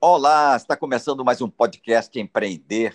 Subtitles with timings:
[0.00, 2.94] Olá, está começando mais um podcast Empreender.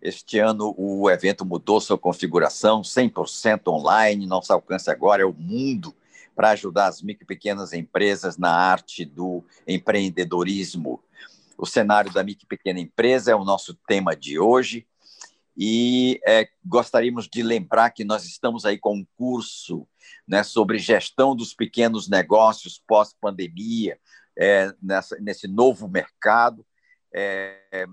[0.00, 4.26] Este ano o evento mudou sua configuração, 100% online.
[4.26, 5.94] Nosso alcance agora é o mundo
[6.34, 11.04] para ajudar as micro e pequenas empresas na arte do empreendedorismo.
[11.58, 14.86] O cenário da micro e pequena empresa é o nosso tema de hoje.
[15.54, 19.86] E é, gostaríamos de lembrar que nós estamos aí com um curso
[20.26, 23.98] né, sobre gestão dos pequenos negócios pós-pandemia,
[24.36, 26.64] é, nessa, nesse novo mercado.
[27.12, 27.86] É,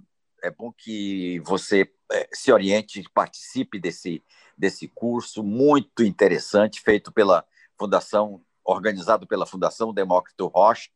[0.44, 4.24] é, bom que você é, se oriente, participe desse,
[4.58, 7.46] desse curso muito interessante, feito pela
[7.80, 10.90] Fundação, organizado pela Fundação Demócrito Rocha.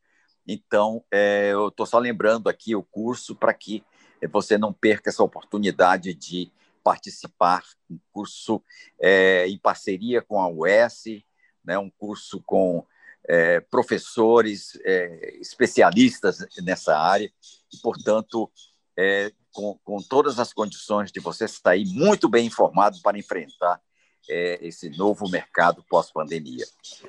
[0.46, 3.84] Então, é, eu estou só lembrando aqui o curso para que
[4.30, 6.50] você não perca essa oportunidade de
[6.82, 7.62] participar.
[7.90, 8.62] Um curso
[9.00, 11.24] é, em parceria com a UES,
[11.64, 12.84] né, um curso com
[13.28, 17.30] é, professores é, especialistas nessa área,
[17.72, 18.50] e, portanto,
[18.96, 23.80] é, com, com, todas as condições de você sair muito bem informado para enfrentar
[24.28, 26.64] é, esse novo mercado pós-pandemia.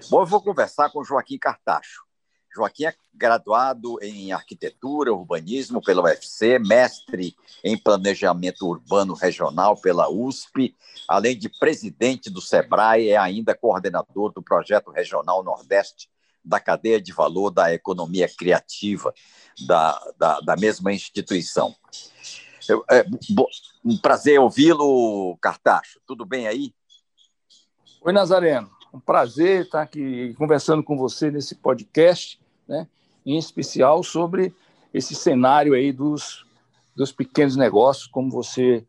[0.09, 2.03] Bom, eu vou conversar com Joaquim Cartacho.
[2.55, 10.75] Joaquim é graduado em arquitetura, urbanismo pela UFC, mestre em planejamento urbano regional pela USP,
[11.07, 16.09] além de presidente do SEBRAE, é ainda coordenador do projeto regional Nordeste
[16.45, 19.13] da cadeia de valor da economia criativa
[19.65, 21.73] da, da, da mesma instituição.
[22.67, 23.05] Eu, é,
[23.83, 25.99] um prazer ouvi-lo, Cartacho.
[26.05, 26.73] Tudo bem aí?
[28.01, 28.69] Oi, Nazareno.
[28.93, 32.87] Um prazer estar aqui conversando com você nesse podcast né?
[33.25, 34.53] em especial sobre
[34.93, 36.45] esse cenário aí dos,
[36.95, 38.85] dos pequenos negócios, como você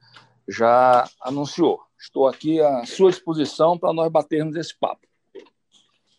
[0.49, 1.81] já anunciou.
[1.99, 5.07] Estou aqui à sua disposição para nós batermos esse papo.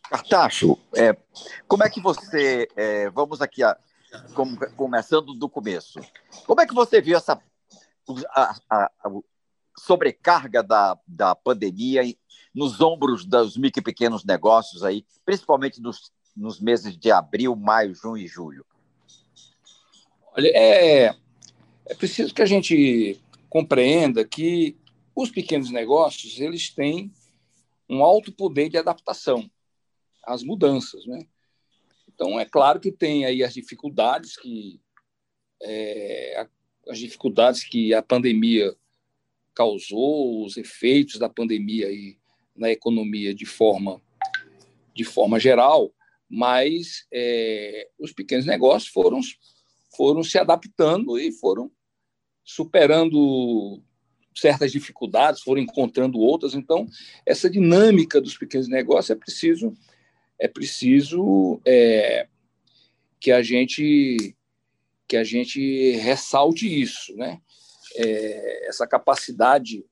[0.09, 1.15] Cartacho, é,
[1.67, 2.67] como é que você.
[2.75, 3.77] É, vamos aqui, a,
[4.33, 5.99] com, começando do começo.
[6.45, 7.39] Como é que você viu essa
[8.29, 9.09] a, a, a
[9.79, 12.01] sobrecarga da, da pandemia
[12.53, 17.95] nos ombros dos micro e pequenos negócios aí, principalmente nos nos meses de abril, maio,
[17.95, 18.65] junho e julho?
[20.35, 21.15] Olha, é,
[21.85, 23.19] é preciso que a gente
[23.49, 24.77] compreenda que
[25.15, 27.11] os pequenos negócios eles têm
[27.89, 29.49] um alto poder de adaptação
[30.25, 31.25] às mudanças, né?
[32.07, 34.81] Então é claro que tem aí as dificuldades que
[35.61, 36.47] é,
[36.87, 38.75] as dificuldades que a pandemia
[39.53, 42.17] causou, os efeitos da pandemia aí
[42.55, 44.01] na economia de forma
[44.93, 45.93] de forma geral,
[46.29, 49.19] mas é, os pequenos negócios foram,
[49.95, 51.71] foram se adaptando e foram
[52.43, 53.81] superando
[54.35, 56.53] certas dificuldades, foram encontrando outras.
[56.53, 56.85] Então,
[57.25, 59.73] essa dinâmica dos pequenos negócios é preciso
[60.37, 62.27] é preciso é,
[63.19, 64.35] que a gente
[65.07, 67.39] que a gente ressalte isso, né?
[67.95, 69.85] É, essa capacidade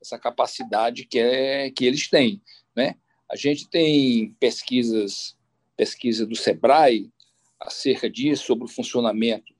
[0.00, 2.42] essa capacidade que é que eles têm,
[2.74, 2.94] né?
[3.30, 5.36] A gente tem pesquisas
[5.80, 7.10] pesquisa do SEBRAE
[7.58, 9.50] acerca disso, sobre o funcionamento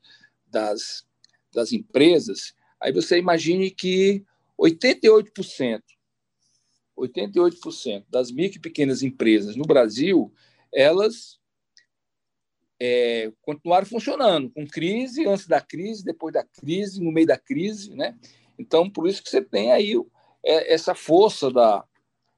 [0.47, 1.07] das,
[1.51, 4.23] das empresas, aí você imagine que
[4.61, 5.81] 88%,
[6.99, 10.31] 88% das micro e pequenas empresas no Brasil,
[10.71, 11.41] elas
[12.79, 17.95] é, continuaram funcionando, com crise, antes da crise, depois da crise, no meio da crise,
[17.95, 18.15] né?
[18.59, 19.95] Então, por isso que você tem aí
[20.45, 21.83] é, essa força da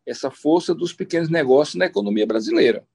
[0.05, 2.87] essa força dos pequenos negócios na economia brasileira.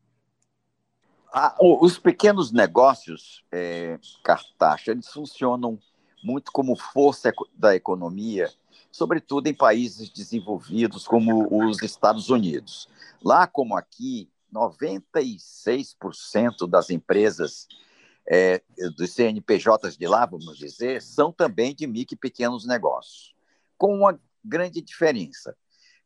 [1.60, 5.78] Os pequenos negócios, é, Cartaxa, eles funcionam
[6.24, 8.52] muito como força da economia,
[8.92, 12.90] sobretudo em países desenvolvidos como os Estados Unidos.
[13.24, 17.68] Lá como aqui, 96% das empresas
[18.28, 18.64] é,
[18.96, 23.36] dos CNPJs de lá, vamos dizer, são também de micro e pequenos negócios,
[23.78, 25.56] com uma grande diferença.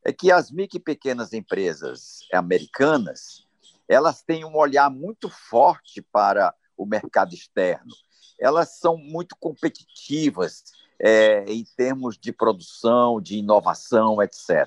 [0.04, 3.46] É que as micro e pequenas empresas americanas
[3.88, 7.92] elas têm um olhar muito forte para o mercado externo.
[8.38, 10.64] Elas são muito competitivas
[10.98, 14.66] é, em termos de produção, de inovação, etc.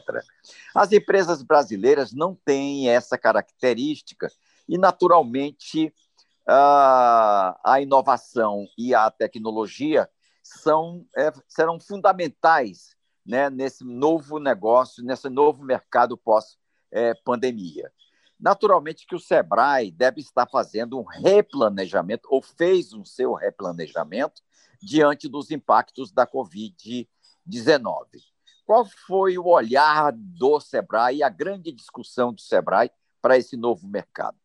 [0.75, 4.29] As empresas brasileiras não têm essa característica
[4.67, 5.93] E, naturalmente,
[6.47, 10.09] a, a inovação e a tecnologia
[10.43, 12.95] são, é, serão fundamentais
[13.25, 17.85] né, nesse novo negócio, nesse novo mercado pós-pandemia.
[17.85, 18.04] É,
[18.39, 24.41] Naturalmente que o Sebrae deve estar fazendo um replanejamento, ou fez um seu replanejamento,
[24.81, 27.07] diante dos impactos da Covid-19.
[28.65, 32.89] Qual foi o olhar do Sebrae a grande discussão do Sebrae
[33.21, 34.37] para esse novo mercado?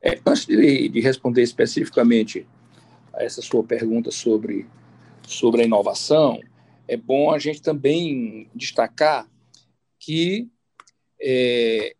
[0.00, 2.46] É, antes de, de, responder especificamente
[3.12, 4.66] a essa sua pergunta sobre,
[5.26, 6.40] sobre a inovação,
[6.86, 9.28] é bom a gente também destacar
[9.98, 10.48] que
[11.20, 11.96] é,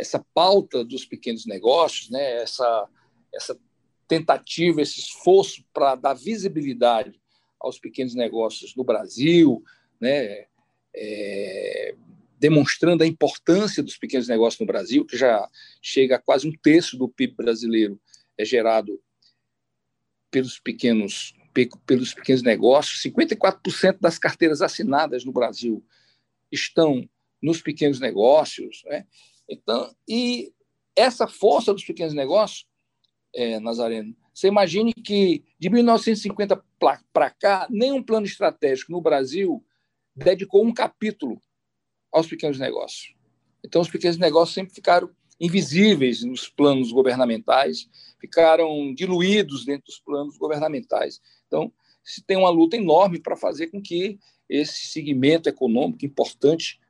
[0.00, 2.88] essa pauta dos pequenos negócios, né, essa,
[3.34, 3.58] essa
[4.08, 7.20] tentativa, esse esforço para dar visibilidade
[7.60, 9.62] aos pequenos negócios no Brasil,
[10.00, 10.46] né,
[10.96, 11.94] é,
[12.38, 15.46] demonstrando a importância dos pequenos negócios no Brasil, que já
[15.82, 18.00] chega a quase um terço do PIB brasileiro
[18.38, 18.98] é gerado
[20.30, 21.34] pelos pequenos
[21.84, 25.84] pelos pequenos negócios, 54% das carteiras assinadas no Brasil
[26.50, 27.06] estão
[27.42, 29.04] nos pequenos negócios, né?
[29.50, 30.52] Então, e
[30.94, 32.66] essa força dos pequenos negócios,
[33.34, 36.62] é, Nazareno, você imagine que de 1950
[37.12, 39.64] para cá, nenhum plano estratégico no Brasil
[40.14, 41.42] dedicou um capítulo
[42.12, 43.14] aos pequenos negócios.
[43.64, 47.88] Então, os pequenos negócios sempre ficaram invisíveis nos planos governamentais,
[48.20, 51.20] ficaram diluídos dentro dos planos governamentais.
[51.46, 51.72] Então,
[52.04, 54.18] se tem uma luta enorme para fazer com que
[54.48, 56.80] esse segmento econômico importante,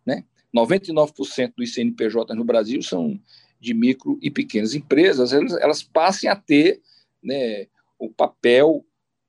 [0.54, 3.20] 99% dos CNPJ no Brasil são
[3.60, 6.80] de micro e pequenas empresas, elas, elas passem a ter
[7.22, 7.66] né,
[7.98, 8.84] o papel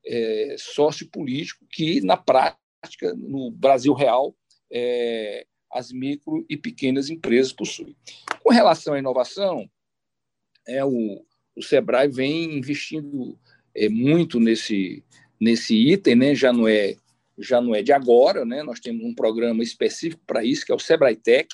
[0.05, 4.35] é, sociopolítico que, na prática, no Brasil real,
[4.71, 7.95] é, as micro e pequenas empresas possuem.
[8.41, 9.69] Com relação à inovação,
[10.67, 11.25] é, o,
[11.55, 13.37] o Sebrae vem investindo
[13.75, 15.03] é, muito nesse,
[15.39, 16.35] nesse item, né?
[16.35, 16.95] já não é
[17.41, 18.63] já não é de agora, né?
[18.63, 21.47] Nós temos um programa específico para isso, que é o Sebrae Tech,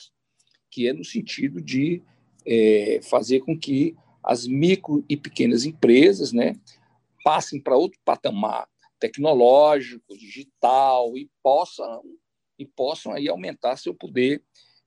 [0.69, 2.01] que é no sentido de
[2.45, 6.53] é, fazer com que as micro e pequenas empresas, né,
[7.23, 8.67] passem para outro patamar
[8.99, 12.03] tecnológico, digital e possam
[12.59, 14.41] e possam aí aumentar seu poder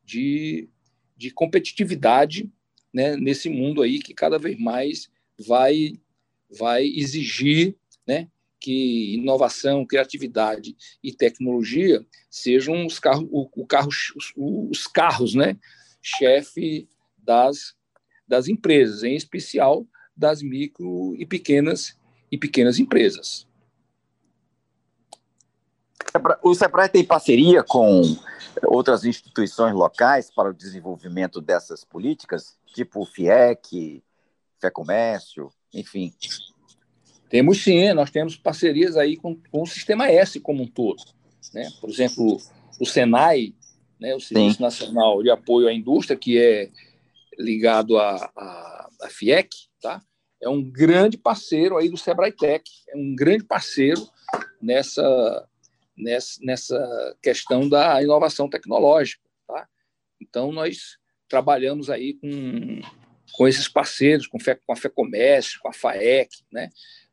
[0.05, 0.69] de,
[1.17, 2.50] de competitividade
[2.93, 5.08] né, nesse mundo aí que cada vez mais
[5.38, 5.93] vai
[6.50, 8.29] vai exigir né,
[8.61, 15.57] que inovação, criatividade e tecnologia sejam os carros, o, o carro, os, os carros, né,
[16.03, 17.75] chefe das,
[18.29, 19.87] das empresas, em especial
[20.17, 21.99] das micro e pequenas
[22.31, 23.49] e pequenas empresas.
[26.43, 28.03] O Sebrae tem parceria com
[28.65, 34.03] outras instituições locais para o desenvolvimento dessas políticas, tipo o FIEC,
[34.61, 36.12] FEComércio, enfim.
[37.31, 41.00] Temos sim, nós temos parcerias aí com, com o Sistema S como um todo.
[41.55, 41.71] Né?
[41.81, 42.38] Por exemplo,
[42.79, 43.55] o Senai,
[44.00, 44.62] né, o Serviço sim.
[44.62, 46.69] Nacional de Apoio à Indústria, que é
[47.38, 49.49] ligado à, à, à FIEC,
[49.81, 50.03] tá?
[50.43, 54.05] é um grande parceiro aí do Sebrae Tech, é um grande parceiro
[54.61, 55.49] nessa,
[55.97, 59.23] nessa, nessa questão da inovação tecnológica.
[59.47, 59.69] Tá?
[60.21, 62.81] Então, nós trabalhamos aí com,
[63.33, 66.71] com esses parceiros, com, com a FEComércio, com a FAEC, né?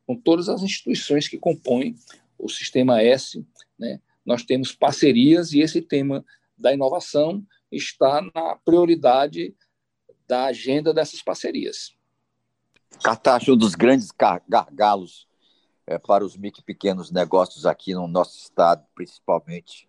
[0.08, 1.96] Com todas as instituições que compõem
[2.40, 3.46] o Sistema S,
[3.78, 6.26] né, nós temos parcerias e esse tema
[6.58, 9.54] da inovação está na prioridade
[10.26, 11.94] da agenda dessas parcerias.
[13.04, 14.10] Cartacho, um dos grandes
[14.48, 15.28] gargalos
[15.86, 19.88] é, para os micro pequenos negócios aqui no nosso estado, principalmente,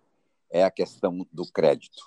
[0.50, 2.02] é a questão do crédito.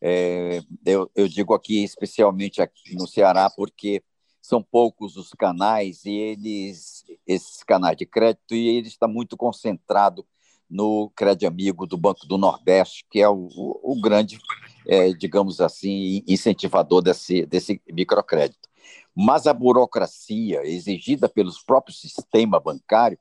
[0.00, 4.02] É, eu, eu, digo aqui, especialmente aqui no Ceará, porque
[4.46, 10.24] são poucos os canais e eles esses canais de crédito e ele está muito concentrado
[10.70, 14.38] no Crédito Amigo do Banco do Nordeste, que é o, o, o grande,
[14.86, 18.68] é, digamos assim, incentivador desse, desse microcrédito.
[19.12, 23.18] Mas a burocracia exigida pelos próprios sistema bancário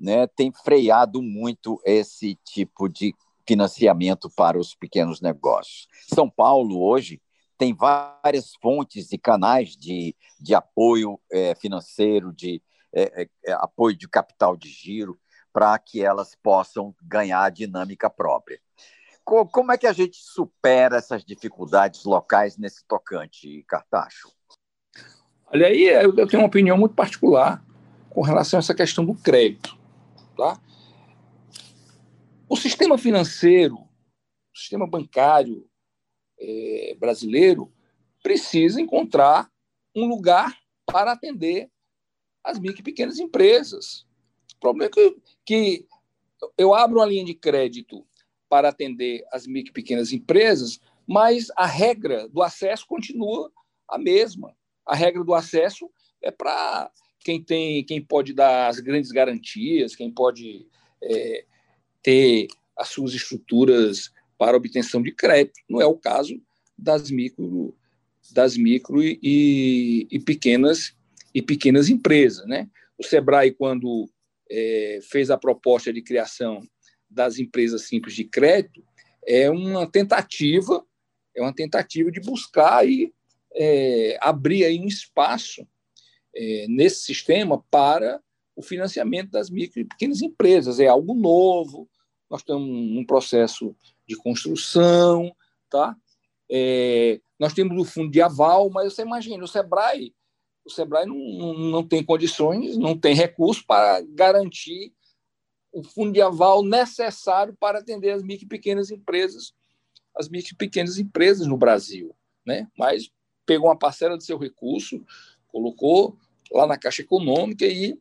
[0.00, 3.14] né, tem freado muito esse tipo de
[3.46, 5.86] financiamento para os pequenos negócios.
[6.08, 7.20] São Paulo, hoje,
[7.58, 13.96] tem várias fontes e canais de, de apoio é, financeiro, de é, é, é apoio
[13.96, 15.18] de capital de giro,
[15.52, 18.60] para que elas possam ganhar a dinâmica própria.
[19.24, 24.32] Como é que a gente supera essas dificuldades locais nesse tocante, Cartacho?
[25.46, 27.62] Olha aí, eu tenho uma opinião muito particular
[28.10, 29.78] com relação a essa questão do crédito.
[30.36, 30.58] Tá?
[32.48, 35.64] O sistema financeiro, o sistema bancário,
[36.42, 37.72] é, brasileiro
[38.22, 39.50] precisa encontrar
[39.94, 41.70] um lugar para atender
[42.42, 44.06] as micro e pequenas empresas.
[44.56, 45.86] O problema é que, que
[46.58, 48.06] eu abro uma linha de crédito
[48.48, 53.50] para atender as micro e pequenas empresas, mas a regra do acesso continua
[53.88, 54.56] a mesma.
[54.84, 60.10] A regra do acesso é para quem tem, quem pode dar as grandes garantias, quem
[60.10, 60.66] pode
[61.02, 61.44] é,
[62.02, 65.60] ter as suas estruturas para obtenção de crédito.
[65.70, 66.34] Não é o caso
[66.76, 67.76] das micro,
[68.32, 70.96] das micro e, e pequenas
[71.32, 72.68] e pequenas empresas, né?
[72.98, 74.10] O Sebrae quando
[74.50, 76.60] é, fez a proposta de criação
[77.08, 78.82] das empresas simples de crédito
[79.24, 80.84] é uma tentativa
[81.36, 83.14] é uma tentativa de buscar e
[83.54, 85.64] é, abrir aí um espaço
[86.34, 88.20] é, nesse sistema para
[88.56, 90.80] o financiamento das micro e pequenas empresas.
[90.80, 91.88] É algo novo,
[92.32, 95.34] nós estamos num processo de construção,
[95.70, 95.96] tá?
[96.50, 100.14] É, nós temos o fundo de aval, mas você imagina, o Sebrae,
[100.64, 104.92] o Sebrae não, não, tem condições, não tem recursos para garantir
[105.72, 109.54] o fundo de aval necessário para atender as micro e pequenas empresas,
[110.14, 112.68] as micro e pequenas empresas no Brasil, né?
[112.78, 113.10] Mas
[113.46, 115.04] pegou uma parcela do seu recurso,
[115.48, 116.16] colocou
[116.52, 117.98] lá na Caixa Econômica e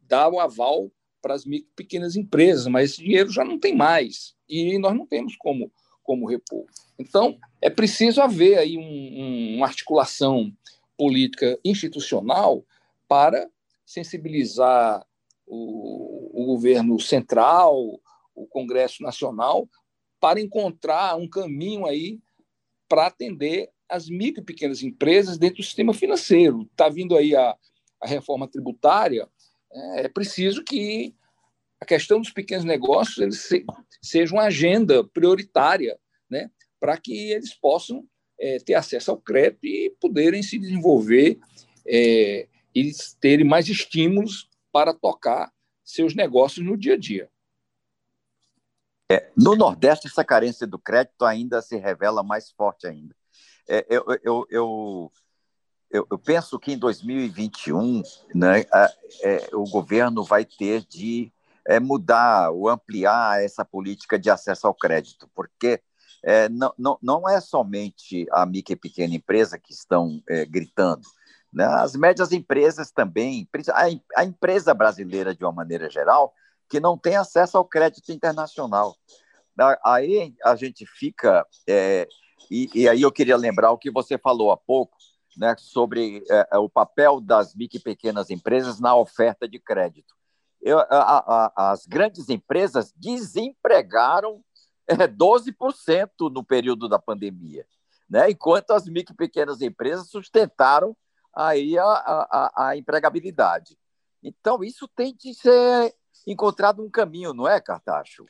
[0.00, 3.76] dá o aval para as micro e pequenas empresas, mas esse dinheiro já não tem
[3.76, 6.66] mais e nós não temos como, como repor.
[6.98, 10.52] Então, é preciso haver aí um, um, uma articulação
[10.96, 12.64] política institucional
[13.08, 13.48] para
[13.84, 15.04] sensibilizar
[15.46, 17.76] o, o governo central,
[18.34, 19.68] o Congresso Nacional,
[20.20, 22.20] para encontrar um caminho aí
[22.88, 26.62] para atender as micro e pequenas empresas dentro do sistema financeiro.
[26.70, 27.56] Está vindo aí a,
[28.00, 29.28] a reforma tributária,
[29.72, 31.14] é, é preciso que
[31.80, 33.64] a questão dos pequenos negócios eles se,
[34.02, 38.06] seja uma agenda prioritária, né, para que eles possam
[38.38, 41.38] é, ter acesso ao crédito e poderem se desenvolver
[41.86, 42.90] é, e
[43.20, 45.52] terem mais estímulos para tocar
[45.84, 47.30] seus negócios no dia a dia.
[49.10, 53.14] É, no Nordeste, essa carência do crédito ainda se revela mais forte ainda.
[53.68, 55.12] É, eu, eu, eu,
[56.10, 58.02] eu, penso que em 2021
[58.34, 58.90] né, a,
[59.22, 61.30] é, o governo vai ter de
[61.66, 65.80] é, mudar ou ampliar essa política de acesso ao crédito, porque
[66.24, 71.02] é, não, não, não é somente a micro e pequena empresa que estão é, gritando.
[71.52, 71.64] Né?
[71.64, 76.32] As médias empresas também, a, a empresa brasileira, de uma maneira geral,
[76.68, 78.96] que não tem acesso ao crédito internacional.
[79.84, 81.46] Aí a gente fica.
[81.68, 82.08] É,
[82.50, 84.96] e, e, aí eu queria lembrar o que você falou há pouco,
[85.36, 90.14] né, sobre é, o papel das micro e pequenas empresas na oferta de crédito.
[90.62, 90.86] Eu, a,
[91.56, 94.42] a, as grandes empresas desempregaram
[94.86, 97.66] é, 12% no período da pandemia,
[98.08, 100.96] né, enquanto as micro e pequenas empresas sustentaram
[101.34, 103.76] aí a, a, a empregabilidade.
[104.22, 105.94] Então, isso tem de ser
[106.26, 108.24] encontrado um caminho, não é, Cartacho?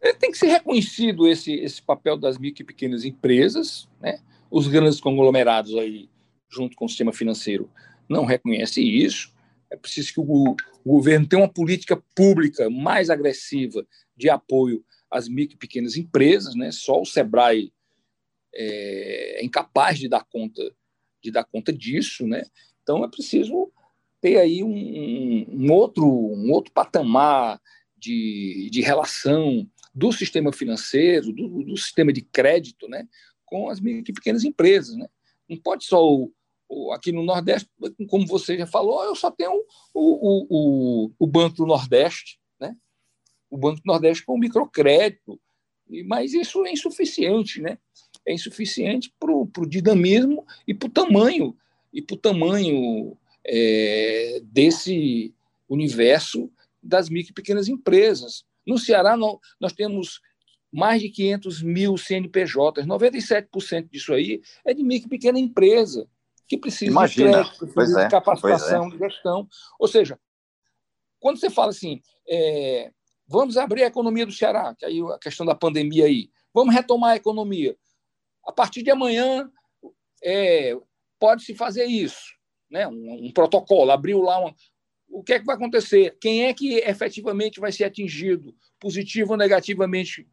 [0.00, 4.20] É, tem que ser reconhecido esse, esse papel das micro e pequenas empresas, né?
[4.50, 6.08] Os grandes conglomerados aí,
[6.48, 7.68] junto com o sistema financeiro,
[8.08, 9.32] não reconhecem isso.
[9.70, 10.54] É preciso que o,
[10.86, 13.84] o governo tenha uma política pública mais agressiva
[14.16, 16.70] de apoio às micro e pequenas empresas, né?
[16.70, 17.72] Só o Sebrae
[18.54, 20.62] é, é incapaz de dar conta
[21.20, 22.44] de dar conta disso, né?
[22.84, 23.72] Então é preciso
[24.20, 27.60] ter aí um, um outro, um outro patamar
[27.98, 33.08] de, de relação do sistema financeiro, do, do, sistema de crédito, né,
[33.44, 35.08] com as micro e pequenas empresas, né?
[35.48, 36.32] Não pode só o,
[36.92, 37.68] aqui no Nordeste,
[38.08, 39.52] como você já falou, eu só tenho
[39.94, 42.76] o, o, o, o Banco do Nordeste, né?
[43.50, 45.40] O Banco do Nordeste com microcrédito,
[46.06, 47.78] mas isso é insuficiente, né?
[48.26, 51.56] É insuficiente para o dinamismo e para o tamanho
[51.92, 55.32] e para o tamanho é, desse
[55.68, 56.50] universo
[56.82, 58.44] das micro e pequenas empresas.
[58.66, 60.20] No Ceará, nós temos
[60.72, 66.08] mais de 500 mil CNPJs, 97% disso aí é de micro e pequena empresa,
[66.48, 67.30] que precisa Imagina.
[67.30, 68.90] de crédito, precisa é, de capacitação, é.
[68.90, 69.48] de gestão.
[69.78, 70.18] Ou seja,
[71.18, 72.90] quando você fala assim, é,
[73.26, 77.12] vamos abrir a economia do Ceará, que aí a questão da pandemia aí, vamos retomar
[77.12, 77.76] a economia.
[78.46, 79.50] A partir de amanhã,
[80.22, 80.76] é,
[81.18, 82.36] pode-se fazer isso
[82.70, 84.54] né, um, um protocolo, abriu lá uma,
[85.08, 86.16] o que é que vai acontecer?
[86.20, 90.26] Quem é que efetivamente vai ser atingido, positivo ou negativamente,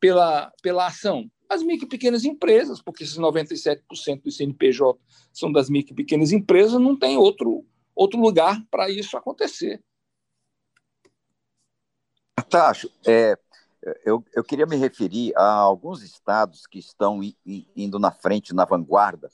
[0.00, 1.30] pela, pela ação?
[1.48, 4.98] As micro e pequenas empresas, porque esses 97% do CNPJ
[5.32, 9.80] são das micro e pequenas empresas, não tem outro, outro lugar para isso acontecer.
[12.48, 13.36] Tacho, é,
[14.04, 17.20] eu, eu queria me referir a alguns estados que estão
[17.76, 19.30] indo na frente, na vanguarda,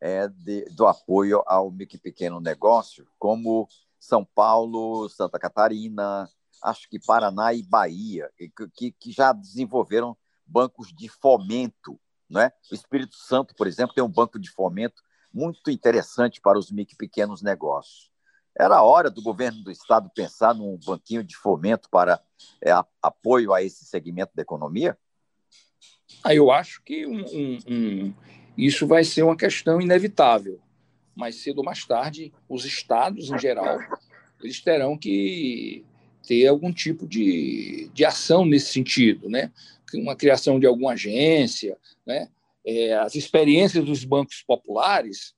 [0.00, 3.68] é, de, do apoio ao micro e pequeno negócio, como
[3.98, 6.28] São Paulo, Santa Catarina,
[6.62, 8.30] acho que Paraná e Bahia,
[8.74, 11.98] que, que já desenvolveram bancos de fomento.
[12.28, 12.50] Né?
[12.70, 16.94] O Espírito Santo, por exemplo, tem um banco de fomento muito interessante para os micro
[16.94, 18.10] e pequenos negócios.
[18.56, 22.20] Era hora do governo do estado pensar num banquinho de fomento para
[22.62, 22.70] é,
[23.02, 24.96] apoio a esse segmento da economia?
[26.22, 28.14] Ah, eu acho que um, um, um,
[28.56, 30.60] isso vai ser uma questão inevitável.
[31.16, 33.78] Mais cedo ou mais tarde, os estados, em geral,
[34.40, 35.84] eles terão que
[36.26, 39.52] ter algum tipo de, de ação nesse sentido, né?
[39.94, 42.28] Uma criação de alguma agência, né?
[42.64, 45.34] É, as experiências dos bancos populares,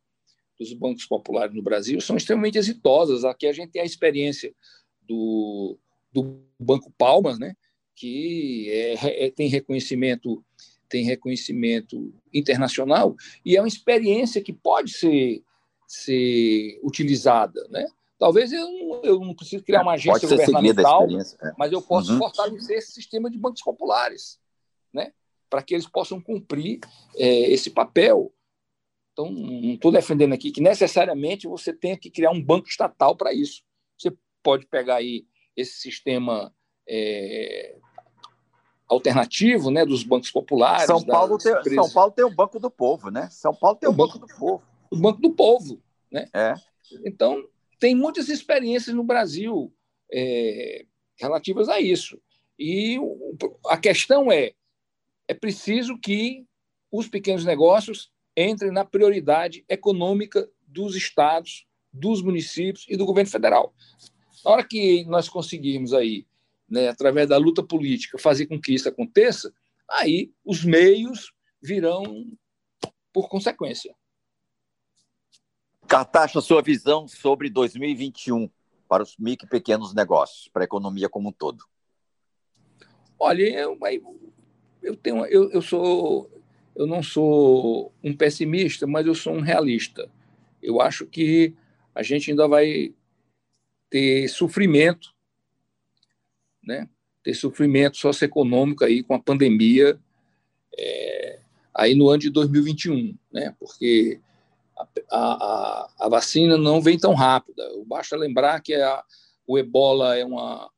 [0.58, 3.24] dos bancos populares no Brasil, são extremamente exitosas.
[3.24, 4.54] Aqui a gente tem a experiência
[5.02, 5.76] do,
[6.12, 7.54] do Banco Palmas, né?
[7.94, 10.44] Que é, é, tem reconhecimento
[10.88, 15.42] tem reconhecimento internacional e é uma experiência que pode ser
[15.88, 17.86] ser utilizada, né?
[18.18, 21.06] Talvez eu não, eu não preciso criar uma agência governamental,
[21.42, 21.52] é.
[21.58, 22.18] mas eu posso uhum.
[22.18, 24.38] fortalecer esse sistema de bancos populares,
[24.96, 25.12] né?
[25.48, 26.80] para que eles possam cumprir
[27.16, 28.32] é, esse papel.
[29.12, 33.32] Então, não estou defendendo aqui que necessariamente você tenha que criar um banco estatal para
[33.32, 33.62] isso.
[33.96, 34.12] Você
[34.42, 35.26] pode pegar aí
[35.56, 36.52] esse sistema
[36.86, 37.76] é,
[38.86, 40.86] alternativo né, dos bancos populares.
[40.86, 43.28] São Paulo, tem, São Paulo tem o Banco do Povo, né?
[43.30, 44.62] São Paulo tem o, o banco, banco, do Povo.
[44.90, 45.82] O Banco do Povo.
[46.12, 46.28] Né?
[46.34, 46.54] É.
[47.04, 47.42] Então,
[47.78, 49.72] tem muitas experiências no Brasil
[50.12, 50.84] é,
[51.18, 52.20] relativas a isso.
[52.58, 52.98] E
[53.66, 54.52] a questão é:
[55.28, 56.46] é preciso que
[56.90, 63.74] os pequenos negócios entrem na prioridade econômica dos estados, dos municípios e do governo federal.
[64.44, 66.26] Na hora que nós conseguirmos aí,
[66.68, 69.52] né, através da luta política, fazer com que isso aconteça,
[69.90, 72.26] aí os meios virão
[73.12, 73.94] por consequência.
[75.88, 78.50] Cartaxa, sua visão sobre 2021
[78.88, 81.64] para os micro e pequenos negócios, para a economia como um todo.
[83.18, 83.76] Olha, eu,
[84.86, 86.30] eu tenho, eu, eu sou,
[86.74, 90.08] eu não sou um pessimista, mas eu sou um realista.
[90.62, 91.54] Eu acho que
[91.94, 92.94] a gente ainda vai
[93.90, 95.12] ter sofrimento,
[96.62, 96.88] né?
[97.22, 99.98] Ter sofrimento socioeconômico aí com a pandemia
[100.78, 101.40] é,
[101.74, 103.54] aí no ano de 2021, né?
[103.58, 104.20] Porque
[104.78, 107.62] a, a, a, vacina não vem tão rápida.
[107.86, 109.02] Basta lembrar que a,
[109.46, 110.70] o ebola é uma,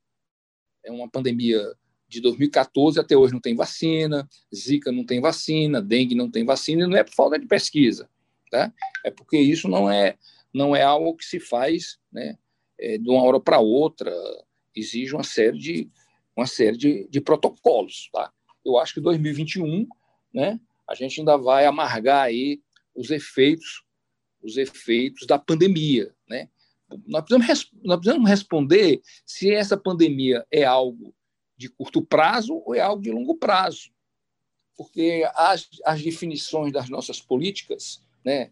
[0.83, 1.61] é uma pandemia
[2.09, 6.83] de 2014 até hoje não tem vacina, Zika não tem vacina, dengue não tem vacina,
[6.83, 8.09] e não é por falta de pesquisa,
[8.51, 8.73] tá?
[9.05, 10.17] É porque isso não é
[10.51, 12.35] não é algo que se faz, né,
[12.79, 14.11] é, de uma hora para outra,
[14.75, 15.89] exige uma série de
[16.35, 18.33] uma série de, de protocolos, tá?
[18.65, 19.87] Eu acho que 2021,
[20.33, 22.59] né, a gente ainda vai amargar aí
[22.95, 23.83] os efeitos
[24.41, 26.13] os efeitos da pandemia.
[26.27, 26.49] Né?
[27.05, 31.13] Nós, precisamos, nós precisamos responder se essa pandemia é algo
[31.59, 33.91] de curto prazo ou é algo de longo prazo.
[34.77, 38.51] Porque as, as definições das nossas políticas, né,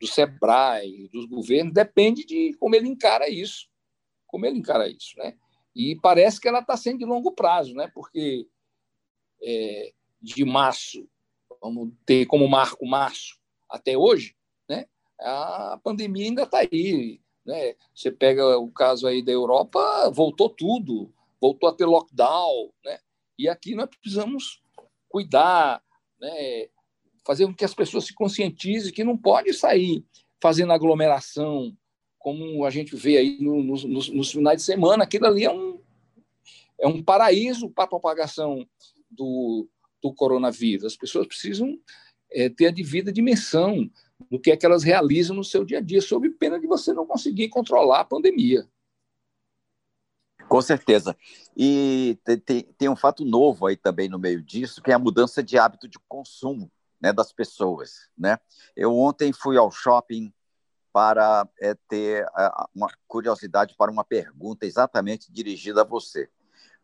[0.00, 3.68] do SEBRAE, dos governos, depende de como ele encara isso.
[4.26, 5.16] Como ele encara isso.
[5.18, 5.36] Né?
[5.74, 7.90] E parece que ela está sendo de longo prazo, né?
[7.94, 8.48] porque
[9.42, 11.06] é, de março,
[11.60, 13.38] vamos ter como marco março
[13.68, 14.34] até hoje,
[15.20, 17.20] a pandemia ainda está aí.
[17.44, 17.74] Né?
[17.94, 22.98] Você pega o caso aí da Europa, voltou tudo, voltou a ter lockdown, né?
[23.38, 24.62] E aqui nós precisamos
[25.08, 25.82] cuidar,
[26.20, 26.68] né?
[27.26, 30.04] fazer com que as pessoas se conscientizem que não pode sair
[30.40, 31.76] fazendo aglomeração,
[32.18, 35.04] como a gente vê aí no, no, nos, nos finais de semana.
[35.04, 35.80] Aquilo ali é um,
[36.78, 38.66] é um paraíso para a propagação
[39.10, 39.68] do,
[40.02, 40.84] do coronavírus.
[40.84, 41.78] As pessoas precisam
[42.30, 43.90] é, ter a devida dimensão
[44.30, 46.92] do que é que elas realizam no seu dia a dia, sob pena de você
[46.92, 48.66] não conseguir controlar a pandemia.
[50.48, 51.16] Com certeza.
[51.56, 55.42] E tem, tem, um fato novo aí também no meio disso, que é a mudança
[55.42, 58.08] de hábito de consumo né, das pessoas.
[58.16, 58.38] Né?
[58.76, 60.32] Eu ontem fui ao shopping
[60.92, 62.26] para é, ter
[62.74, 66.28] uma curiosidade para uma pergunta exatamente dirigida a você.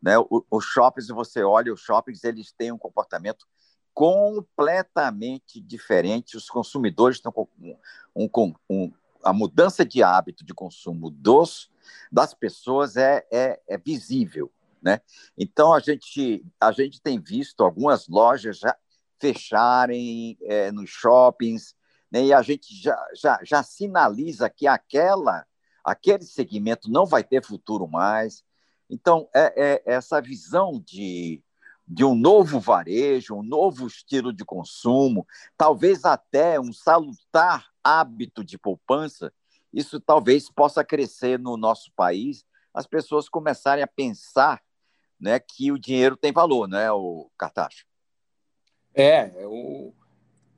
[0.01, 0.13] Né?
[0.51, 3.47] Os shoppings, você olha, os shoppings eles têm um comportamento
[3.93, 6.35] completamente diferente.
[6.35, 8.91] Os consumidores estão com um, um, um,
[9.23, 11.71] a mudança de hábito de consumo dos
[12.11, 15.01] das pessoas é, é, é visível, né?
[15.37, 18.75] Então a gente a gente tem visto algumas lojas já
[19.19, 21.75] fecharem é, nos shoppings,
[22.11, 22.25] né?
[22.25, 25.45] E a gente já, já, já sinaliza que aquela
[25.83, 28.43] aquele segmento não vai ter futuro mais.
[28.89, 31.43] Então é, é essa visão de
[31.87, 38.57] de um novo varejo, um novo estilo de consumo, talvez até um salutar hábito de
[38.57, 39.33] poupança,
[39.73, 44.61] isso talvez possa crescer no nosso país, as pessoas começarem a pensar
[45.19, 47.85] né, que o dinheiro tem valor, né, o Cartacho?
[48.93, 49.93] É, é, o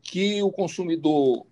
[0.01, 1.47] que o consumidor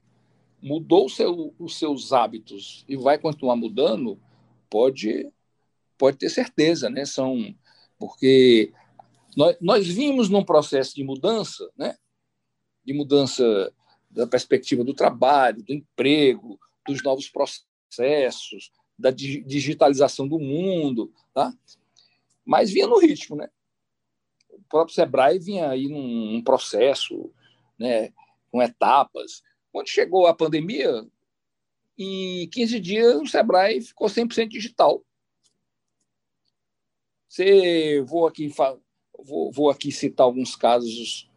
[0.61, 4.19] mudou seu, os seus hábitos e vai continuar mudando,
[4.69, 5.31] pode
[5.97, 7.05] pode ter certeza, né?
[7.05, 7.55] São
[7.97, 8.73] porque
[9.37, 11.95] nós, nós vimos num processo de mudança, né?
[12.83, 13.73] De mudança
[14.09, 21.53] da perspectiva do trabalho, do emprego, dos novos processos, da digitalização do mundo, tá?
[22.45, 23.49] Mas vinha no ritmo, né?
[24.49, 27.31] O próprio Sebrae vinha aí num, num processo,
[27.77, 28.13] né?
[28.51, 29.41] Com etapas.
[29.71, 31.07] Quando chegou a pandemia,
[31.97, 35.03] em 15 dias o Sebrae ficou 100% digital.
[37.27, 38.47] Você, vou aqui
[39.23, 41.29] vou, vou aqui citar alguns casos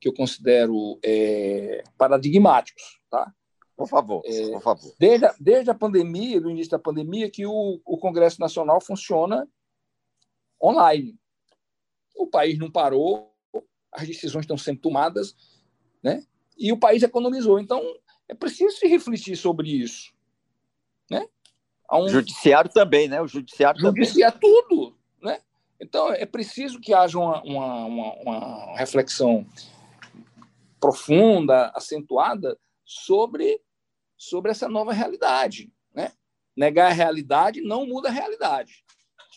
[0.00, 3.32] que eu considero é, paradigmáticos, tá?
[3.76, 4.94] Por favor, é, por favor.
[4.98, 9.48] Desde a, desde a pandemia, do início da pandemia, que o, o Congresso Nacional funciona
[10.62, 11.18] online.
[12.16, 13.34] O país não parou,
[13.92, 15.34] as decisões estão sendo tomadas,
[16.02, 16.24] né?
[16.56, 17.58] E o país economizou.
[17.58, 17.82] Então,
[18.28, 20.12] é preciso se refletir sobre isso,
[21.10, 21.26] né?
[21.92, 22.04] Um...
[22.04, 23.20] O judiciário também, né?
[23.20, 24.62] O judiciário, judiciário também.
[24.68, 25.40] tudo, né?
[25.80, 29.44] Então, é preciso que haja uma, uma, uma, uma reflexão
[30.78, 33.60] profunda, acentuada sobre,
[34.16, 35.72] sobre essa nova realidade.
[35.94, 36.12] Né?
[36.56, 38.84] Negar a realidade não muda a realidade.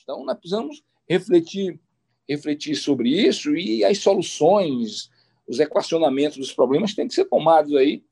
[0.04, 1.80] Então, nós precisamos refletir,
[2.28, 5.10] refletir sobre isso e as soluções,
[5.48, 8.04] os equacionamentos dos problemas têm que ser tomados aí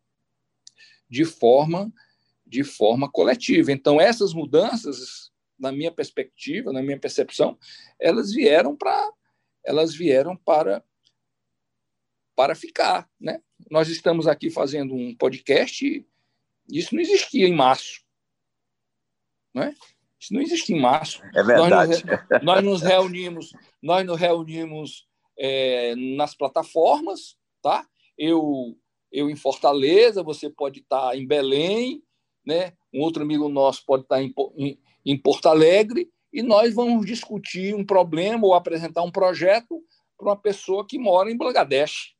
[1.10, 1.92] de forma,
[2.46, 3.72] de forma coletiva.
[3.72, 7.58] Então, essas mudanças na minha perspectiva, na minha percepção,
[8.00, 9.12] elas vieram para
[9.64, 10.84] elas vieram para
[12.36, 13.42] para ficar, né?
[13.70, 16.06] Nós estamos aqui fazendo um podcast,
[16.70, 18.02] isso não existia em março,
[19.54, 19.74] não é?
[20.20, 21.22] Isso não existia em março.
[21.34, 21.70] É verdade.
[21.70, 27.88] Nós nos, nós nos reunimos, nós nos reunimos é, nas plataformas, tá?
[28.18, 28.78] Eu
[29.12, 32.04] eu em Fortaleza, você pode estar em Belém,
[32.46, 32.74] né?
[32.94, 37.76] Um outro amigo nosso pode estar em, em em Porto Alegre e nós vamos discutir
[37.76, 39.82] um problema ou apresentar um projeto
[40.18, 42.15] para uma pessoa que mora em Bangladesh.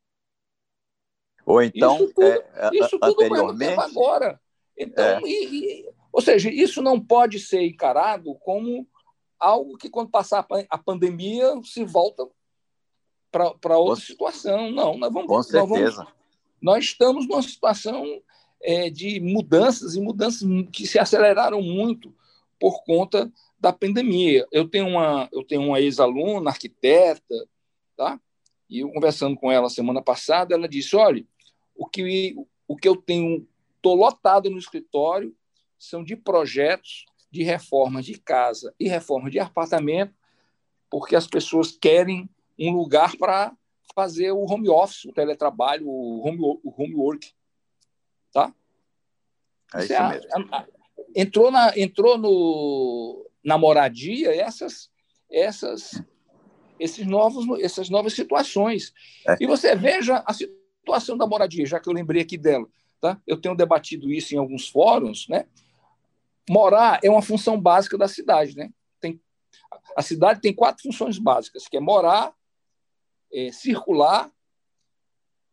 [1.46, 3.80] Ou então, isso tudo, é, isso tudo anteriormente...
[3.80, 4.40] agora.
[4.76, 5.20] Então, é.
[5.24, 8.86] e, e, ou seja, isso não pode ser encarado como
[9.38, 12.26] algo que, quando passar a pandemia, se volta
[13.30, 13.96] para outra Com...
[13.96, 14.72] situação.
[14.72, 15.28] Não, nós vamos.
[15.28, 15.68] Com certeza.
[15.68, 16.12] Nós, vamos,
[16.60, 18.20] nós estamos numa situação
[18.60, 22.12] é, de mudanças e mudanças que se aceleraram muito
[22.58, 24.46] por conta da pandemia.
[24.50, 27.48] Eu tenho uma, eu tenho uma ex-aluna, arquiteta,
[27.96, 28.20] tá?
[28.68, 31.24] E eu conversando com ela semana passada, ela disse: olha,
[31.76, 32.34] o que,
[32.66, 35.34] o que eu tenho, estou lotado no escritório,
[35.78, 40.14] são de projetos de reformas de casa e reformas de apartamento,
[40.90, 43.54] porque as pessoas querem um lugar para
[43.94, 47.32] fazer o home office, o teletrabalho, o home, o homework.
[48.32, 48.54] Tá?
[49.74, 50.30] É isso é mesmo.
[50.52, 50.66] A, a,
[51.14, 54.90] entrou na entrou no na moradia essas
[55.30, 56.02] essas
[56.78, 58.92] esses novos essas novas situações
[59.26, 59.36] é.
[59.40, 60.65] e você veja a situação
[61.16, 62.66] da moradia já que eu lembrei aqui dela
[63.00, 63.20] tá?
[63.26, 65.46] Eu tenho debatido isso em alguns fóruns né?
[66.48, 68.70] Morar é uma função básica da cidade né?
[69.00, 69.20] Tem
[69.96, 72.34] a cidade tem quatro funções básicas que é morar
[73.32, 74.30] é, circular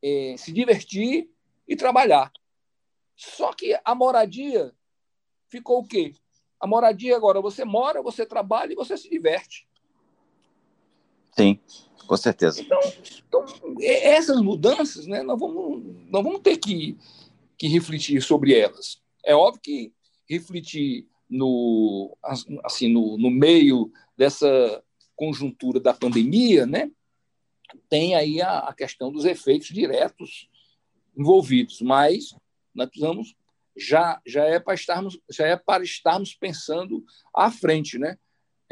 [0.03, 1.29] é, se divertir
[1.65, 2.31] e trabalhar.
[3.15, 4.73] Só que a moradia
[5.47, 6.13] ficou o quê?
[6.59, 9.67] A moradia agora, você mora, você trabalha e você se diverte.
[11.31, 11.59] Sim,
[12.07, 12.61] com certeza.
[12.61, 12.79] Então,
[13.27, 13.45] então
[13.81, 16.97] essas mudanças, né, nós, vamos, nós vamos ter que,
[17.57, 19.01] que refletir sobre elas.
[19.25, 19.93] É óbvio que
[20.29, 22.15] refletir no,
[22.63, 24.83] assim, no, no meio dessa
[25.15, 26.91] conjuntura da pandemia, né,
[27.89, 30.49] tem aí a, a questão dos efeitos diretos
[31.17, 32.35] envolvidos, mas
[32.73, 33.35] nós precisamos
[33.75, 37.03] já, já é para estarmos já é para estarmos pensando
[37.35, 38.17] à frente, né?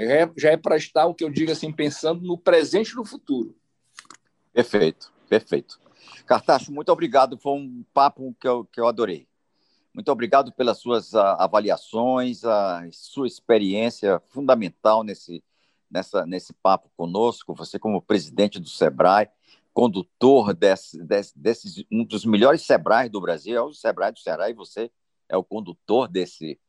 [0.04, 3.06] É, já é para estar o que eu digo assim pensando no presente e no
[3.06, 3.56] futuro.
[4.54, 5.80] Perfeito, perfeito.
[6.26, 7.38] Cartacho, muito obrigado.
[7.38, 9.28] Foi um papo que eu, que eu adorei.
[9.94, 15.44] Muito obrigado pelas suas uh, avaliações, a sua experiência fundamental nesse,
[15.90, 17.54] nessa, nesse papo conosco.
[17.56, 19.30] Você, como presidente do SEBRAE,
[19.74, 24.50] condutor desse, desse, desses, um dos melhores Sebrais do Brasil, é o Sebrae do Ceará,
[24.50, 24.92] e você
[25.30, 26.60] é o condutor desse,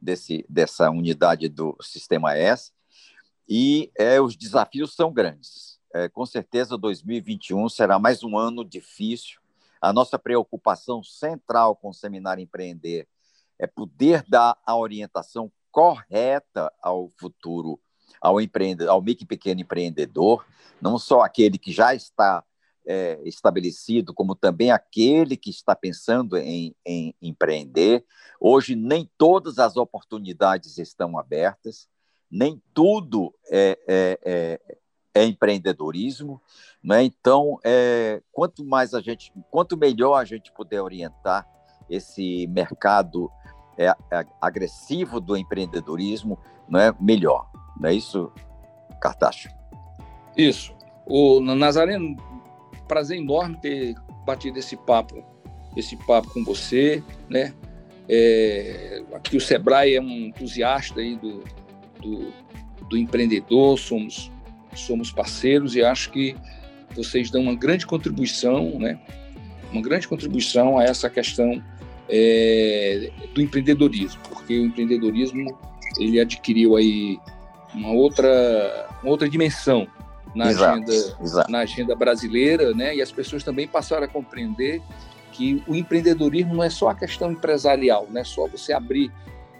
[0.00, 2.72] desse, dessa unidade do Sistema S.
[3.48, 5.78] E é, os desafios são grandes.
[5.92, 9.40] é, com certeza 2021 será mais um ano difícil.
[9.80, 13.08] A nossa preocupação central com o Seminário Empreender
[13.58, 17.80] é poder dar a orientação correta ao futuro,
[18.20, 20.44] ao empreendedor, ao micro e pequeno empreendedor,
[20.80, 22.44] não só aquele que já está
[22.86, 28.04] é, estabelecido, como também aquele que está pensando em, em empreender.
[28.40, 31.88] Hoje, nem todas as oportunidades estão abertas,
[32.30, 34.60] nem tudo é, é, é,
[35.14, 36.40] é empreendedorismo.
[36.82, 37.02] Né?
[37.04, 41.46] Então, é, quanto mais a gente, quanto melhor a gente puder orientar
[41.88, 43.30] esse mercado
[43.76, 43.92] é,
[44.40, 46.38] agressivo do empreendedorismo,
[46.68, 47.50] né, melhor.
[47.78, 48.30] Não é isso,
[49.00, 49.48] Cartacho?
[50.36, 50.74] Isso.
[51.06, 52.16] O Nazareno,
[52.90, 53.94] prazer enorme ter
[54.26, 55.24] batido esse papo,
[55.76, 57.54] esse papo com você, né?
[58.08, 61.44] É, aqui o Sebrae é um entusiasta aí do,
[62.02, 62.32] do,
[62.88, 64.32] do empreendedor, somos,
[64.74, 66.34] somos parceiros e acho que
[66.96, 68.98] vocês dão uma grande contribuição, né?
[69.70, 71.62] Uma grande contribuição a essa questão
[72.08, 75.56] é, do empreendedorismo, porque o empreendedorismo
[75.96, 77.20] ele adquiriu aí
[77.72, 79.86] uma outra, uma outra dimensão
[80.34, 81.50] na, exato, agenda, exato.
[81.50, 82.96] na agenda brasileira, né?
[82.96, 84.80] E as pessoas também passaram a compreender
[85.32, 89.10] que o empreendedorismo não é só a questão empresarial, não é só você abrir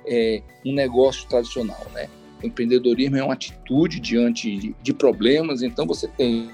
[0.07, 2.09] é, um negócio tradicional, né?
[2.43, 6.51] O empreendedorismo é uma atitude diante de, de problemas, então você tem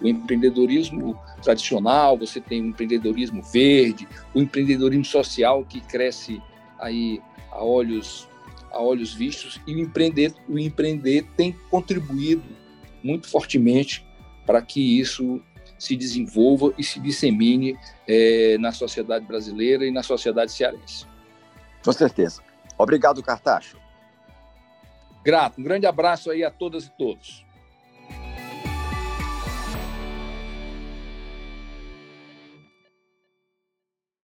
[0.00, 6.42] o empreendedorismo tradicional, você tem o empreendedorismo verde, o empreendedorismo social que cresce
[6.78, 8.26] aí a olhos
[8.70, 12.42] a olhos vistos e o empreender o empreender tem contribuído
[13.02, 14.06] muito fortemente
[14.46, 15.40] para que isso
[15.78, 21.06] se desenvolva e se dissemine é, na sociedade brasileira e na sociedade cearense.
[21.84, 22.42] Com certeza.
[22.76, 23.78] Obrigado, Cartacho.
[25.24, 25.60] Grato.
[25.60, 27.44] Um grande abraço aí a todas e todos.